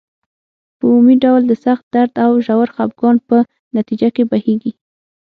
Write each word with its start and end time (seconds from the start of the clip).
په 0.77 0.83
عمومي 0.89 1.15
ډول 1.23 1.41
د 1.47 1.53
سخت 1.65 1.85
درد 1.93 2.13
او 2.25 2.31
ژور 2.45 2.67
خپګان 2.75 3.15
په 3.27 3.37
نتیجه 3.77 4.07
کې 4.15 4.23
بهیږي. 4.31 4.71